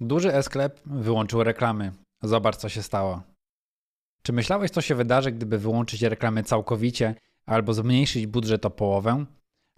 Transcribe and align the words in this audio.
Duży 0.00 0.34
e-sklep 0.34 0.80
wyłączył 0.86 1.44
reklamy. 1.44 1.92
Zobacz, 2.22 2.56
co 2.56 2.68
się 2.68 2.82
stało. 2.82 3.22
Czy 4.22 4.32
myślałeś, 4.32 4.70
co 4.70 4.80
się 4.80 4.94
wydarzy, 4.94 5.32
gdyby 5.32 5.58
wyłączyć 5.58 6.02
reklamy 6.02 6.42
całkowicie 6.42 7.14
albo 7.46 7.74
zmniejszyć 7.74 8.26
budżet 8.26 8.66
o 8.66 8.70
połowę? 8.70 9.24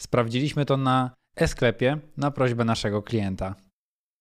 Sprawdziliśmy 0.00 0.64
to 0.64 0.76
na 0.76 1.10
e-sklepie 1.36 1.98
na 2.16 2.30
prośbę 2.30 2.64
naszego 2.64 3.02
klienta. 3.02 3.54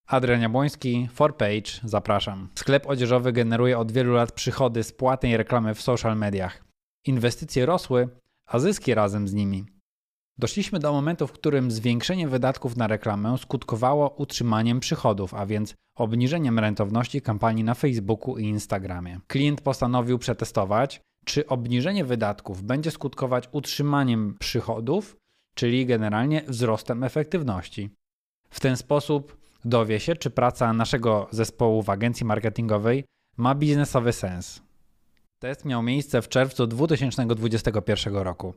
Adrian 0.08 0.42
Jabłoński, 0.42 1.10
4Page, 1.16 1.80
zapraszam. 1.84 2.50
Sklep 2.56 2.88
odzieżowy 2.88 3.34
generuje 3.34 3.78
od 3.78 3.92
wielu 3.92 4.14
lat 4.14 4.32
przychody 4.32 4.84
z 4.84 4.92
płatnej 4.92 5.38
reklamy 5.38 5.76
w 5.76 5.82
social 5.82 6.18
mediach. 6.18 6.64
Inwestycje 7.06 7.66
rosły, 7.66 8.10
a 8.46 8.60
zyski 8.60 8.94
razem 8.94 9.28
z 9.28 9.34
nimi. 9.34 9.75
Doszliśmy 10.38 10.80
do 10.80 10.94
momentu, 10.94 11.28
w 11.28 11.32
którym 11.32 11.72
zwiększenie 11.72 12.28
wydatków 12.28 12.78
na 12.78 12.88
reklamę 12.88 13.38
skutkowało 13.38 14.10
utrzymaniem 14.10 14.80
przychodów, 14.80 15.34
a 15.34 15.46
więc 15.46 15.74
obniżeniem 15.98 16.60
rentowności 16.60 17.22
kampanii 17.22 17.64
na 17.64 17.74
Facebooku 17.74 18.38
i 18.38 18.44
Instagramie. 18.44 19.20
Klient 19.28 19.62
postanowił 19.62 20.20
przetestować, 20.20 21.02
czy 21.26 21.48
obniżenie 21.48 22.06
wydatków 22.06 22.64
będzie 22.64 22.92
skutkować 22.92 23.50
utrzymaniem 23.52 24.36
przychodów, 24.40 25.16
czyli 25.54 25.86
generalnie 25.86 26.42
wzrostem 26.48 27.04
efektywności. 27.04 27.90
W 28.50 28.60
ten 28.60 28.78
sposób 28.78 29.38
dowie 29.66 30.00
się, 30.00 30.16
czy 30.16 30.30
praca 30.30 30.74
naszego 30.74 31.28
zespołu 31.32 31.84
w 31.84 31.90
agencji 31.90 32.26
marketingowej 32.26 33.06
ma 33.38 33.56
biznesowy 33.56 34.14
sens. 34.14 34.62
Test 35.40 35.66
miał 35.66 35.84
miejsce 35.84 36.22
w 36.22 36.30
czerwcu 36.30 36.68
2021 36.68 38.16
roku. 38.16 38.54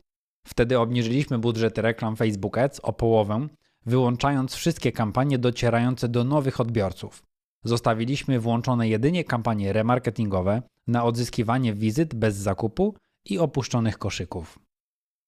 Wtedy 0.48 0.78
obniżyliśmy 0.78 1.38
budżety 1.38 1.82
reklam 1.82 2.16
Facebook 2.16 2.58
Ads 2.58 2.80
o 2.80 2.92
połowę, 2.92 3.48
wyłączając 3.86 4.54
wszystkie 4.54 4.92
kampanie 4.92 5.38
docierające 5.38 6.08
do 6.08 6.24
nowych 6.24 6.60
odbiorców. 6.60 7.22
Zostawiliśmy 7.64 8.40
włączone 8.40 8.88
jedynie 8.88 9.24
kampanie 9.24 9.72
remarketingowe 9.72 10.62
na 10.86 11.04
odzyskiwanie 11.04 11.74
wizyt 11.74 12.14
bez 12.14 12.36
zakupu 12.36 12.94
i 13.24 13.38
opuszczonych 13.38 13.98
koszyków. 13.98 14.58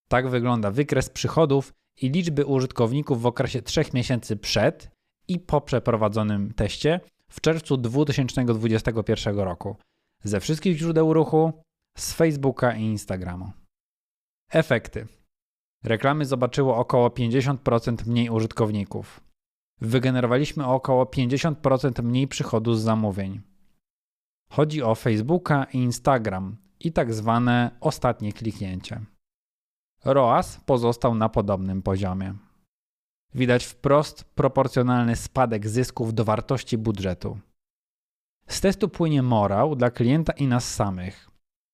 Tak 0.08 0.28
wygląda 0.28 0.70
wykres 0.70 1.10
przychodów 1.10 1.72
i 2.02 2.10
liczby 2.10 2.46
użytkowników 2.46 3.22
w 3.22 3.26
okresie 3.26 3.62
3 3.62 3.84
miesięcy 3.94 4.36
przed 4.36 4.90
i 5.28 5.38
po 5.38 5.60
przeprowadzonym 5.60 6.52
teście 6.54 7.00
w 7.28 7.40
czerwcu 7.40 7.76
2021 7.76 9.38
roku 9.38 9.76
ze 10.24 10.40
wszystkich 10.40 10.78
źródeł 10.78 11.12
ruchu, 11.12 11.52
z 11.98 12.12
Facebooka 12.12 12.76
i 12.76 12.82
Instagramu. 12.82 13.59
Efekty. 14.50 15.06
Reklamy 15.84 16.24
zobaczyło 16.24 16.76
około 16.76 17.08
50% 17.08 18.06
mniej 18.06 18.30
użytkowników. 18.30 19.20
Wygenerowaliśmy 19.80 20.66
około 20.66 21.04
50% 21.04 22.02
mniej 22.02 22.28
przychodu 22.28 22.74
z 22.74 22.82
zamówień. 22.82 23.40
Chodzi 24.50 24.82
o 24.82 24.94
Facebooka 24.94 25.64
i 25.64 25.78
Instagram 25.78 26.56
i 26.80 26.92
tak 26.92 27.14
zwane 27.14 27.70
ostatnie 27.80 28.32
kliknięcie. 28.32 29.00
ROAS 30.04 30.60
pozostał 30.66 31.14
na 31.14 31.28
podobnym 31.28 31.82
poziomie. 31.82 32.34
Widać 33.34 33.64
wprost 33.64 34.24
proporcjonalny 34.24 35.16
spadek 35.16 35.68
zysków 35.68 36.14
do 36.14 36.24
wartości 36.24 36.78
budżetu. 36.78 37.38
Z 38.46 38.60
testu 38.60 38.88
płynie 38.88 39.22
morał 39.22 39.76
dla 39.76 39.90
klienta 39.90 40.32
i 40.32 40.46
nas 40.46 40.74
samych. 40.74 41.30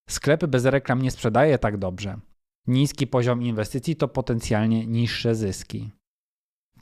Sklep 0.09 0.45
bez 0.45 0.65
reklam 0.65 1.01
nie 1.01 1.11
sprzedaje 1.11 1.57
tak 1.57 1.77
dobrze. 1.77 2.19
Niski 2.67 3.07
poziom 3.07 3.43
inwestycji 3.43 3.95
to 3.95 4.07
potencjalnie 4.07 4.87
niższe 4.87 5.35
zyski. 5.35 5.91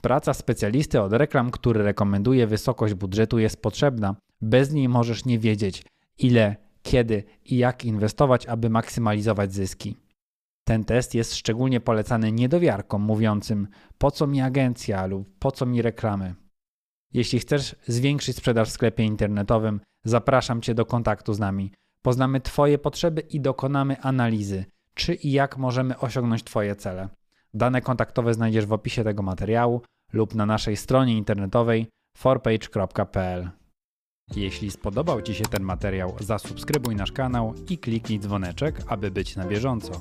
Praca 0.02 0.34
specjalisty 0.34 1.00
od 1.00 1.12
reklam, 1.12 1.50
który 1.50 1.82
rekomenduje 1.82 2.46
wysokość 2.46 2.94
budżetu, 2.94 3.38
jest 3.38 3.62
potrzebna. 3.62 4.16
Bez 4.40 4.72
niej 4.72 4.88
możesz 4.88 5.24
nie 5.24 5.38
wiedzieć, 5.38 5.84
ile, 6.18 6.56
kiedy 6.82 7.24
i 7.44 7.56
jak 7.56 7.84
inwestować, 7.84 8.46
aby 8.46 8.70
maksymalizować 8.70 9.52
zyski. 9.52 9.96
Ten 10.64 10.84
test 10.84 11.14
jest 11.14 11.34
szczególnie 11.34 11.80
polecany 11.80 12.32
niedowiarkom 12.32 13.02
mówiącym: 13.02 13.68
po 13.98 14.10
co 14.10 14.26
mi 14.26 14.40
agencja 14.40 15.06
lub 15.06 15.38
po 15.38 15.52
co 15.52 15.66
mi 15.66 15.82
reklamy. 15.82 16.34
Jeśli 17.12 17.38
chcesz 17.38 17.76
zwiększyć 17.86 18.36
sprzedaż 18.36 18.68
w 18.68 18.72
sklepie 18.72 19.04
internetowym, 19.04 19.80
zapraszam 20.04 20.62
Cię 20.62 20.74
do 20.74 20.86
kontaktu 20.86 21.34
z 21.34 21.38
nami. 21.38 21.72
Poznamy 22.02 22.40
Twoje 22.40 22.78
potrzeby 22.78 23.20
i 23.20 23.40
dokonamy 23.40 24.00
analizy, 24.00 24.64
czy 24.96 25.14
i 25.14 25.32
jak 25.32 25.56
możemy 25.56 25.98
osiągnąć 25.98 26.44
Twoje 26.44 26.76
cele. 26.76 27.08
Dane 27.54 27.80
kontaktowe 27.80 28.34
znajdziesz 28.34 28.66
w 28.66 28.72
opisie 28.72 29.04
tego 29.04 29.22
materiału 29.22 29.82
lub 30.12 30.34
na 30.34 30.46
naszej 30.46 30.76
stronie 30.76 31.16
internetowej 31.16 31.86
forpage.pl. 32.16 33.50
Jeśli 34.36 34.70
spodobał 34.70 35.22
Ci 35.22 35.34
się 35.34 35.44
ten 35.44 35.62
materiał, 35.62 36.16
zasubskrybuj 36.20 36.96
nasz 36.96 37.12
kanał 37.12 37.54
i 37.68 37.78
kliknij 37.78 38.20
dzwoneczek, 38.20 38.82
aby 38.88 39.10
być 39.10 39.36
na 39.36 39.46
bieżąco. 39.46 39.92